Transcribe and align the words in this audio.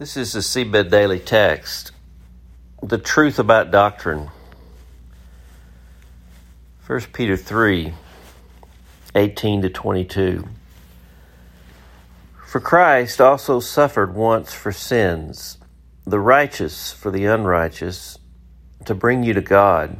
This 0.00 0.16
is 0.16 0.32
the 0.32 0.38
Seedbed 0.40 0.90
Daily 0.90 1.18
Text. 1.18 1.92
The 2.82 2.96
truth 2.96 3.38
about 3.38 3.70
doctrine. 3.70 4.30
1 6.86 7.00
Peter 7.12 7.36
3 7.36 7.92
18 9.14 9.60
to 9.60 9.68
22. 9.68 10.48
For 12.46 12.60
Christ 12.60 13.20
also 13.20 13.60
suffered 13.60 14.14
once 14.14 14.54
for 14.54 14.72
sins, 14.72 15.58
the 16.06 16.18
righteous 16.18 16.92
for 16.92 17.10
the 17.10 17.26
unrighteous, 17.26 18.16
to 18.86 18.94
bring 18.94 19.22
you 19.22 19.34
to 19.34 19.42
God. 19.42 19.98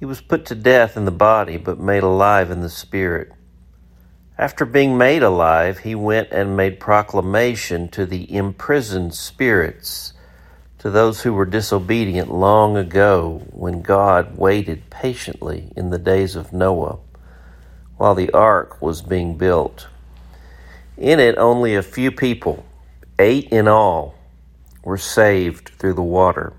He 0.00 0.06
was 0.06 0.22
put 0.22 0.46
to 0.46 0.54
death 0.54 0.96
in 0.96 1.04
the 1.04 1.10
body, 1.10 1.58
but 1.58 1.78
made 1.78 2.02
alive 2.02 2.50
in 2.50 2.62
the 2.62 2.70
spirit 2.70 3.33
after 4.36 4.64
being 4.64 4.98
made 4.98 5.22
alive, 5.22 5.78
he 5.78 5.94
went 5.94 6.28
and 6.32 6.56
made 6.56 6.80
proclamation 6.80 7.88
to 7.88 8.04
the 8.04 8.34
imprisoned 8.34 9.14
spirits, 9.14 10.12
to 10.78 10.90
those 10.90 11.22
who 11.22 11.32
were 11.32 11.46
disobedient 11.46 12.32
long 12.32 12.76
ago 12.76 13.42
when 13.50 13.80
God 13.80 14.36
waited 14.36 14.90
patiently 14.90 15.72
in 15.76 15.90
the 15.90 15.98
days 15.98 16.34
of 16.34 16.52
Noah 16.52 16.98
while 17.96 18.16
the 18.16 18.30
ark 18.32 18.82
was 18.82 19.02
being 19.02 19.38
built. 19.38 19.86
In 20.96 21.20
it, 21.20 21.38
only 21.38 21.76
a 21.76 21.82
few 21.82 22.10
people, 22.10 22.66
eight 23.18 23.48
in 23.50 23.68
all, 23.68 24.14
were 24.82 24.98
saved 24.98 25.70
through 25.78 25.94
the 25.94 26.02
water. 26.02 26.52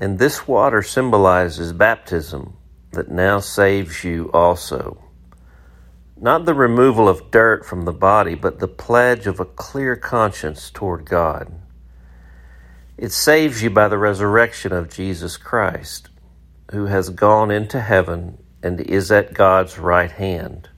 And 0.00 0.18
this 0.18 0.48
water 0.48 0.82
symbolizes 0.82 1.72
baptism 1.72 2.56
that 2.92 3.10
now 3.10 3.40
saves 3.40 4.04
you 4.04 4.30
also 4.32 5.05
not 6.18 6.46
the 6.46 6.54
removal 6.54 7.08
of 7.08 7.30
dirt 7.30 7.66
from 7.66 7.84
the 7.84 7.92
body, 7.92 8.34
but 8.34 8.58
the 8.58 8.68
pledge 8.68 9.26
of 9.26 9.38
a 9.38 9.44
clear 9.44 9.96
conscience 9.96 10.70
toward 10.70 11.04
God. 11.04 11.52
It 12.96 13.12
saves 13.12 13.62
you 13.62 13.68
by 13.68 13.88
the 13.88 13.98
resurrection 13.98 14.72
of 14.72 14.88
Jesus 14.88 15.36
Christ, 15.36 16.08
who 16.70 16.86
has 16.86 17.10
gone 17.10 17.50
into 17.50 17.80
heaven 17.80 18.38
and 18.62 18.80
is 18.80 19.12
at 19.12 19.34
God's 19.34 19.78
right 19.78 20.10
hand, 20.10 20.70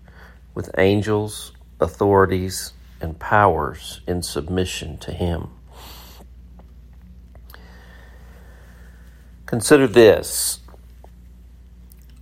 with 0.54 0.70
angels, 0.76 1.52
authorities, 1.80 2.72
and 3.00 3.18
powers 3.20 4.00
in 4.08 4.22
submission 4.22 4.98
to 4.98 5.12
him. 5.12 5.48
Consider 9.46 9.86
this. 9.86 10.58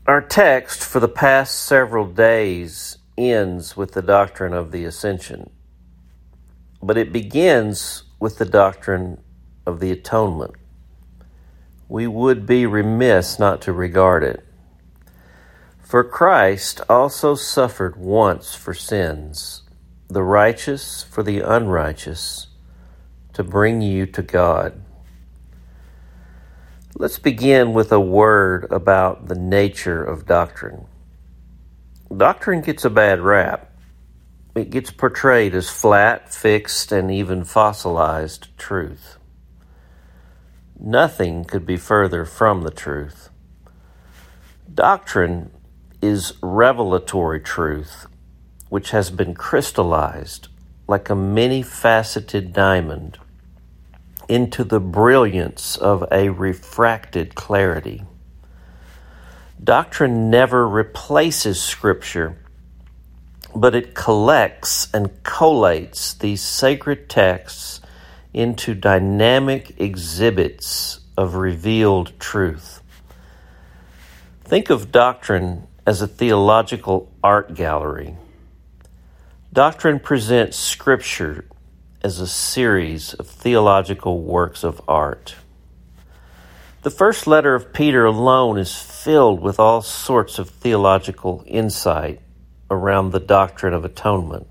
Our 0.07 0.21
text 0.21 0.85
for 0.85 1.01
the 1.01 1.09
past 1.09 1.63
several 1.63 2.07
days 2.07 2.99
ends 3.19 3.77
with 3.77 3.93
the 3.93 4.03
doctrine 4.03 4.53
of 4.53 4.73
the 4.73 4.85
ascension, 4.85 5.51
but 6.83 6.97
it 6.97 7.13
begins 7.13 8.05
with 8.21 8.39
the 8.39 8.45
doctrine 8.45 9.21
of 9.67 9.81
the 9.81 9.91
atonement. 9.91 10.55
We 11.89 12.07
would 12.07 12.47
be 12.47 12.67
remiss 12.67 13.39
not 13.39 13.61
to 13.63 13.73
regard 13.73 14.25
it. 14.25 14.45
For 15.81 16.03
Christ 16.03 16.81
also 16.89 17.37
suffered 17.37 17.97
once 17.97 18.55
for 18.55 18.75
sins, 18.75 19.63
the 20.09 20.23
righteous 20.23 21.05
for 21.05 21.23
the 21.23 21.41
unrighteous, 21.41 22.49
to 23.35 23.45
bring 23.45 23.83
you 23.83 24.07
to 24.07 24.23
God. 24.23 24.83
Let's 26.99 27.19
begin 27.19 27.73
with 27.73 27.93
a 27.93 28.01
word 28.01 28.67
about 28.73 29.29
the 29.29 29.35
nature 29.35 30.03
of 30.03 30.27
doctrine. 30.27 30.87
Doctrine 32.15 32.61
gets 32.61 32.85
a 32.85 32.91
bad 32.91 33.21
rap. 33.21 33.73
It 34.55 34.71
gets 34.71 34.91
portrayed 34.91 35.55
as 35.55 35.69
flat, 35.69 36.33
fixed, 36.33 36.93
and 36.93 37.11
even 37.11 37.45
fossilized 37.45 38.57
truth. 38.57 39.19
Nothing 40.79 41.45
could 41.45 41.67
be 41.67 41.77
further 41.77 42.25
from 42.25 42.63
the 42.63 42.71
truth. 42.71 43.31
Doctrine 44.73 45.51
is 46.01 46.35
revelatory 46.43 47.41
truth, 47.41 48.07
which 48.69 48.91
has 48.91 49.11
been 49.11 49.35
crystallized 49.35 50.49
like 50.87 51.11
a 51.11 51.17
many 51.17 51.61
faceted 51.61 52.53
diamond 52.53 53.19
into 54.29 54.63
the 54.63 54.81
brilliance 54.81 55.77
of 55.77 56.05
a 56.13 56.29
refracted 56.29 57.35
clarity. 57.35 58.05
Doctrine 59.63 60.31
never 60.31 60.69
replaces 60.69 61.61
Scripture, 61.61 62.37
but 63.55 63.75
it 63.75 63.95
collects 63.95 64.89
and 64.93 65.23
collates 65.23 66.17
these 66.19 66.43
sacred 66.43 67.09
texts 67.09 67.81
into 68.35 68.75
dynamic 68.75 69.81
exhibits 69.81 71.01
of 71.17 71.37
revealed 71.37 72.13
truth. 72.21 72.83
Think 74.45 74.69
of 74.69 74.93
doctrine 74.93 75.67
as 75.87 76.03
a 76.03 76.07
theological 76.07 77.11
art 77.25 77.55
gallery. 77.55 78.17
Doctrine 79.53 79.99
presents 79.99 80.59
Scripture 80.59 81.47
as 82.03 82.21
a 82.21 82.27
series 82.27 83.15
of 83.15 83.27
theological 83.27 84.21
works 84.21 84.63
of 84.63 84.83
art. 84.87 85.35
The 86.87 86.91
first 86.91 87.27
letter 87.27 87.53
of 87.57 87.73
Peter 87.73 88.05
alone 88.05 88.59
is 88.59 88.73
filled 88.73 89.41
with 89.41 89.59
all 89.59 89.83
sorts 89.83 90.39
of 90.39 90.49
theological 90.49 91.43
insight 91.45 92.21
around 92.71 93.11
the 93.11 93.19
doctrine 93.19 93.75
of 93.75 93.85
atonement. 93.85 94.47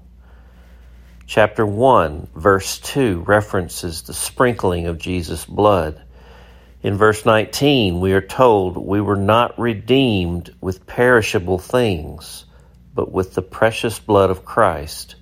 Chapter 1.26 1.66
1, 1.66 2.28
verse 2.36 2.80
2 2.80 3.22
references 3.22 4.02
the 4.02 4.14
sprinkling 4.14 4.88
of 4.88 4.98
Jesus' 4.98 5.46
blood. 5.46 6.02
In 6.84 6.98
verse 6.98 7.26
19, 7.26 8.02
we 8.02 8.12
are 8.12 8.20
told 8.20 8.76
we 8.76 9.00
were 9.00 9.16
not 9.16 9.58
redeemed 9.58 10.54
with 10.60 10.86
perishable 10.86 11.58
things, 11.58 12.44
but 12.94 13.14
with 13.14 13.34
the 13.34 13.42
precious 13.42 13.98
blood 13.98 14.30
of 14.30 14.44
Christ, 14.44 15.16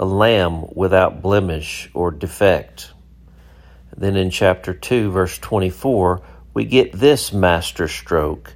a 0.00 0.04
lamb 0.04 0.64
without 0.74 1.22
blemish 1.22 1.88
or 1.94 2.10
defect. 2.10 2.90
Then 3.96 4.16
in 4.16 4.30
chapter 4.30 4.74
2, 4.74 5.12
verse 5.12 5.38
24, 5.38 6.22
we 6.60 6.66
get 6.66 6.92
this 6.92 7.32
masterstroke. 7.32 8.52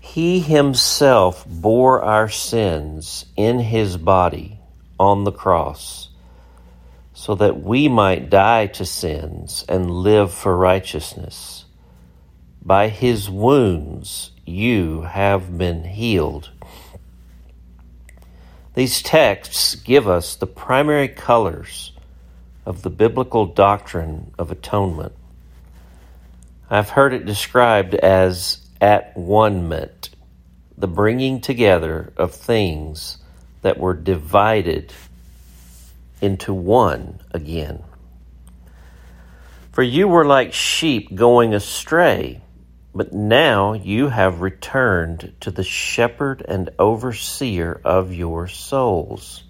He 0.00 0.40
himself 0.40 1.46
bore 1.46 2.02
our 2.02 2.28
sins 2.28 3.26
in 3.36 3.60
his 3.60 3.96
body 3.96 4.58
on 4.98 5.22
the 5.22 5.30
cross 5.30 6.08
so 7.14 7.36
that 7.36 7.62
we 7.62 7.86
might 7.86 8.28
die 8.28 8.66
to 8.66 8.84
sins 8.84 9.64
and 9.68 9.88
live 9.88 10.34
for 10.34 10.56
righteousness. 10.56 11.64
By 12.60 12.88
his 12.88 13.30
wounds 13.30 14.32
you 14.44 15.02
have 15.02 15.56
been 15.56 15.84
healed. 15.84 16.50
These 18.74 19.00
texts 19.00 19.76
give 19.76 20.08
us 20.08 20.34
the 20.34 20.48
primary 20.48 21.06
colors 21.06 21.92
of 22.66 22.82
the 22.82 22.90
biblical 22.90 23.46
doctrine 23.46 24.34
of 24.40 24.50
atonement. 24.50 25.12
I've 26.72 26.88
heard 26.88 27.12
it 27.12 27.26
described 27.26 27.94
as 27.94 28.66
at 28.80 29.14
one 29.14 29.68
the 30.78 30.88
bringing 30.88 31.42
together 31.42 32.14
of 32.16 32.34
things 32.34 33.18
that 33.60 33.78
were 33.78 33.92
divided 33.92 34.90
into 36.22 36.54
one 36.54 37.20
again. 37.30 37.82
For 39.72 39.82
you 39.82 40.08
were 40.08 40.24
like 40.24 40.54
sheep 40.54 41.14
going 41.14 41.52
astray, 41.52 42.40
but 42.94 43.12
now 43.12 43.74
you 43.74 44.08
have 44.08 44.40
returned 44.40 45.34
to 45.40 45.50
the 45.50 45.64
shepherd 45.64 46.42
and 46.48 46.70
overseer 46.78 47.82
of 47.84 48.14
your 48.14 48.48
souls. 48.48 49.44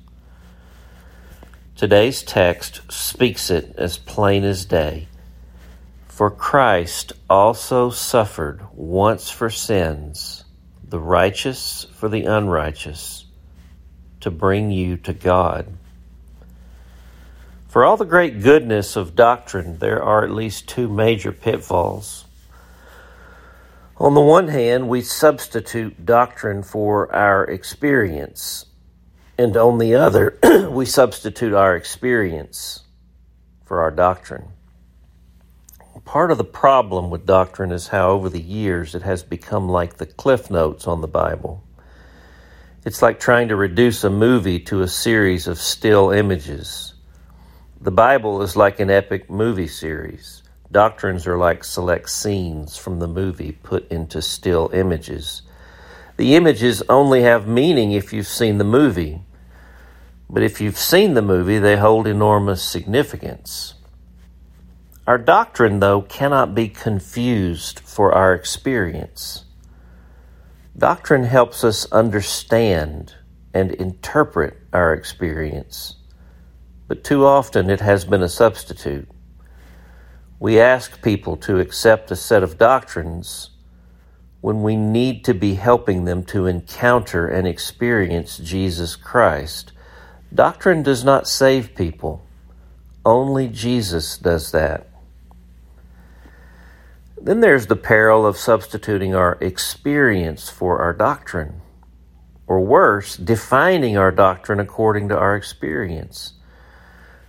Today's 1.77 2.25
text 2.25 2.81
speaks 2.91 3.49
it 3.49 3.77
as 3.79 3.97
plain 3.97 4.43
as 4.43 4.65
day. 4.65 5.07
For 6.13 6.31
Christ 6.31 7.15
also 7.31 7.89
suffered 7.89 8.61
once 8.75 9.31
for 9.31 9.49
sins, 9.49 10.45
the 10.87 11.01
righteous 11.01 11.87
for 11.95 12.11
the 12.11 12.27
unrighteous, 12.27 13.25
to 14.21 14.31
bring 14.31 14.71
you 14.71 14.99
to 14.99 15.15
God. 15.15 15.73
For 17.67 17.83
all 17.83 17.97
the 17.97 18.05
great 18.05 18.43
goodness 18.43 18.95
of 18.95 19.17
doctrine, 19.17 19.79
there 19.79 20.03
are 20.03 20.23
at 20.23 20.31
least 20.31 20.69
two 20.69 20.87
major 20.87 21.33
pitfalls. 21.33 22.27
On 23.97 24.13
the 24.13 24.21
one 24.21 24.49
hand, 24.49 24.91
we 24.91 25.01
substitute 25.01 26.05
doctrine 26.05 26.63
for 26.63 27.11
our 27.11 27.43
experience, 27.45 28.67
and 29.39 29.57
on 29.57 29.79
the 29.79 29.95
other, 29.95 30.39
we 30.71 30.85
substitute 30.85 31.55
our 31.55 31.75
experience 31.75 32.81
for 33.65 33.81
our 33.81 33.91
doctrine. 33.91 34.53
Part 36.05 36.31
of 36.31 36.39
the 36.39 36.45
problem 36.45 37.11
with 37.11 37.27
doctrine 37.27 37.73
is 37.73 37.89
how, 37.89 38.11
over 38.11 38.29
the 38.29 38.41
years, 38.41 38.95
it 38.95 39.03
has 39.03 39.23
become 39.23 39.69
like 39.69 39.97
the 39.97 40.07
cliff 40.07 40.51
notes 40.51 40.87
on 40.87 41.01
the 41.01 41.09
Bible. 41.09 41.63
It's 42.85 43.01
like 43.01 43.21
trying 43.21 43.49
to 43.49 43.57
reduce 43.57 44.03
a 44.03 44.11
movie 44.11 44.59
to 44.61 44.83
a 44.83 44.89
series 44.89 45.47
of 45.47 45.59
still 45.59 46.11
images. 46.11 46.95
The 47.81 47.93
Bible 47.93 48.43
is 48.43 48.57
like 48.57 48.81
an 48.81 48.91
epic 48.91 49.31
movie 49.31 49.69
series. 49.69 50.43
Doctrines 50.73 51.27
are 51.27 51.39
like 51.39 51.63
select 51.63 52.11
scenes 52.11 52.77
from 52.77 52.99
the 52.99 53.07
movie 53.07 53.53
put 53.53 53.91
into 53.91 54.21
still 54.21 54.71
images. 54.73 55.43
The 56.17 56.35
images 56.35 56.83
only 56.89 57.23
have 57.23 57.47
meaning 57.47 57.93
if 57.93 58.13
you've 58.13 58.27
seen 58.27 58.59
the 58.59 58.65
movie, 58.65 59.23
but 60.29 60.43
if 60.43 60.61
you've 60.61 60.79
seen 60.79 61.15
the 61.15 61.23
movie, 61.23 61.59
they 61.59 61.77
hold 61.77 62.07
enormous 62.07 62.63
significance. 62.63 63.75
Our 65.05 65.19
doctrine, 65.19 65.81
though, 65.81 66.03
cannot 66.03 66.55
be 66.55 66.69
confused 66.69 67.81
for 67.81 68.15
our 68.15 68.35
experience. 68.35 69.45
Doctrine 70.79 71.25
helps 71.25 71.65
us 71.65 71.91
understand 71.91 73.15
and 73.53 73.73
interpret 73.73 74.57
our 74.73 74.93
experience, 74.95 75.97
but 76.87 77.03
too 77.03 77.27
often 77.27 77.69
it 77.69 77.81
has 77.81 78.05
been 78.05 78.23
a 78.23 78.29
substitute. 78.29 79.09
We 80.39 80.61
ask 80.61 81.03
people 81.03 81.37
to 81.39 81.59
accept 81.59 82.13
a 82.13 82.17
set 82.17 82.45
of 82.45 82.57
doctrines 82.57 83.51
when 84.41 84.63
we 84.63 84.77
need 84.77 85.25
to 85.25 85.35
be 85.35 85.55
helping 85.55 86.05
them 86.05 86.23
to 86.27 86.47
encounter 86.47 87.27
and 87.27 87.47
experience 87.47 88.39
Jesus 88.39 88.95
Christ. 88.95 89.73
Doctrine 90.33 90.85
does 90.85 91.03
not 91.03 91.27
save 91.27 91.75
people, 91.75 92.25
only 93.05 93.49
Jesus 93.49 94.17
does 94.17 94.53
that. 94.53 94.92
Then 97.25 97.39
there's 97.39 97.69
the 97.69 97.77
peril 97.77 98.27
of 98.27 98.37
substituting 98.37 99.15
our 99.15 99.39
experience 99.41 100.49
for 100.51 100.81
our 100.81 100.93
doctrine, 100.93 101.61
or 102.49 102.61
worse, 102.61 103.17
defining 103.17 103.97
our 103.97 104.11
doctrine 104.11 104.59
according 104.59 105.09
to 105.11 105.17
our 105.17 105.37
experience. 105.37 106.33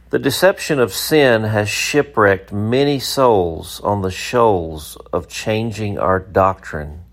The 0.10 0.18
deception 0.18 0.80
of 0.80 0.96
sin 0.96 1.44
has 1.44 1.70
shipwrecked 1.70 2.52
many 2.52 2.98
souls 2.98 3.80
on 3.82 4.02
the 4.02 4.10
shoals 4.10 4.98
of 5.14 5.28
changing 5.28 6.00
our 6.00 6.20
doctrine 6.20 7.04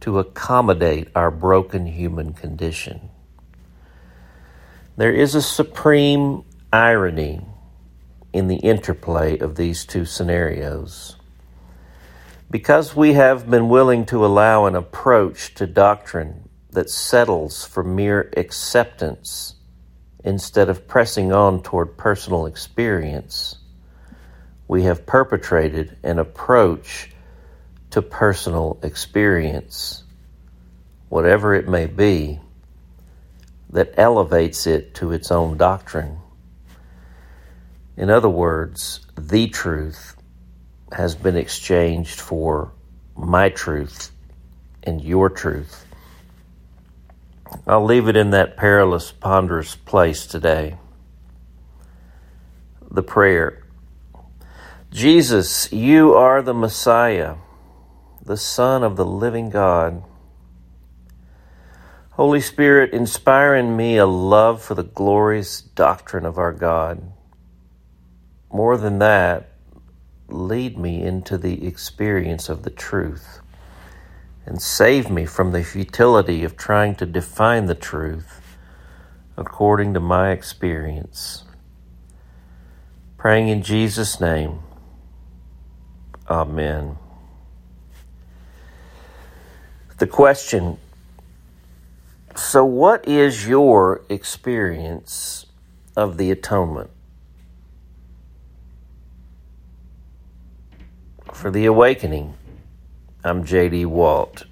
to 0.00 0.18
accommodate 0.18 1.08
our 1.14 1.30
broken 1.30 1.84
human 1.86 2.32
condition. 2.32 3.10
There 4.96 5.12
is 5.12 5.34
a 5.34 5.42
supreme 5.42 6.44
irony 6.72 7.44
in 8.32 8.48
the 8.48 8.56
interplay 8.56 9.38
of 9.38 9.56
these 9.56 9.84
two 9.84 10.06
scenarios. 10.06 11.16
Because 12.52 12.94
we 12.94 13.14
have 13.14 13.48
been 13.48 13.70
willing 13.70 14.04
to 14.06 14.26
allow 14.26 14.66
an 14.66 14.74
approach 14.74 15.54
to 15.54 15.66
doctrine 15.66 16.50
that 16.72 16.90
settles 16.90 17.64
for 17.64 17.82
mere 17.82 18.30
acceptance 18.36 19.54
instead 20.22 20.68
of 20.68 20.86
pressing 20.86 21.32
on 21.32 21.62
toward 21.62 21.96
personal 21.96 22.44
experience, 22.44 23.56
we 24.68 24.82
have 24.82 25.06
perpetrated 25.06 25.96
an 26.02 26.18
approach 26.18 27.10
to 27.88 28.02
personal 28.02 28.78
experience, 28.82 30.04
whatever 31.08 31.54
it 31.54 31.66
may 31.66 31.86
be, 31.86 32.38
that 33.70 33.94
elevates 33.96 34.66
it 34.66 34.94
to 34.96 35.12
its 35.12 35.30
own 35.30 35.56
doctrine. 35.56 36.18
In 37.96 38.10
other 38.10 38.28
words, 38.28 39.00
the 39.16 39.48
truth 39.48 40.21
has 40.92 41.14
been 41.14 41.36
exchanged 41.36 42.20
for 42.20 42.72
my 43.16 43.48
truth 43.48 44.10
and 44.82 45.02
your 45.02 45.28
truth. 45.28 45.86
I'll 47.66 47.84
leave 47.84 48.08
it 48.08 48.16
in 48.16 48.30
that 48.30 48.56
perilous, 48.56 49.12
ponderous 49.12 49.76
place 49.76 50.26
today. 50.26 50.76
The 52.90 53.02
prayer 53.02 53.62
Jesus, 54.90 55.72
you 55.72 56.12
are 56.12 56.42
the 56.42 56.52
Messiah, 56.52 57.36
the 58.22 58.36
Son 58.36 58.84
of 58.84 58.96
the 58.96 59.06
living 59.06 59.48
God. 59.48 60.04
Holy 62.10 62.42
Spirit, 62.42 62.92
inspire 62.92 63.54
in 63.54 63.74
me 63.74 63.96
a 63.96 64.04
love 64.04 64.62
for 64.62 64.74
the 64.74 64.82
glorious 64.82 65.62
doctrine 65.62 66.26
of 66.26 66.36
our 66.36 66.52
God. 66.52 67.10
More 68.52 68.76
than 68.76 68.98
that, 68.98 69.51
lead 70.32 70.78
me 70.78 71.02
into 71.02 71.38
the 71.38 71.66
experience 71.66 72.48
of 72.48 72.62
the 72.62 72.70
truth 72.70 73.40
and 74.46 74.60
save 74.60 75.10
me 75.10 75.26
from 75.26 75.52
the 75.52 75.64
futility 75.64 76.44
of 76.44 76.56
trying 76.56 76.94
to 76.96 77.06
define 77.06 77.66
the 77.66 77.74
truth 77.74 78.40
according 79.36 79.94
to 79.94 80.00
my 80.00 80.30
experience. 80.30 81.44
Praying 83.18 83.48
in 83.48 83.62
Jesus' 83.62 84.20
name. 84.20 84.60
Amen. 86.28 86.98
The 89.98 90.06
question 90.06 90.78
So, 92.36 92.64
what 92.64 93.06
is 93.06 93.46
your 93.46 94.02
experience 94.08 95.46
of 95.96 96.18
the 96.18 96.30
atonement? 96.30 96.90
For 101.42 101.50
the 101.50 101.66
awakening, 101.66 102.34
I'm 103.24 103.42
J.D. 103.42 103.86
Walt. 103.86 104.44